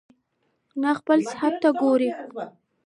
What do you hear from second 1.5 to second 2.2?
ته وګوري